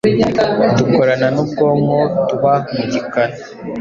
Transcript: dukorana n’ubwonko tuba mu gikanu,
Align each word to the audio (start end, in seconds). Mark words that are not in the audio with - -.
dukorana 0.77 1.27
n’ubwonko 1.35 1.97
tuba 2.27 2.53
mu 2.75 2.83
gikanu, 2.91 3.37